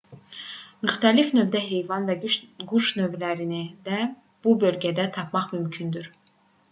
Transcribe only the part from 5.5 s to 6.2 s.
mümkündür